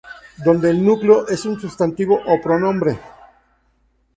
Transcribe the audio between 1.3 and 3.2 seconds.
un sustantivo o pronombre.